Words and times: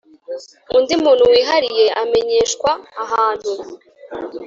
undi 0.77 0.93
muntu 1.03 1.23
wihariye 1.31 1.85
amenyeshwa 2.01 2.71
ahantu 3.03 3.51